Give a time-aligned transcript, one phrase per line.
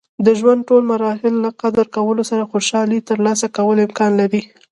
[0.25, 4.41] د ژوند د ټول مراحل له قدر کولو سره خوشحالي ترلاسه کول امکان لري.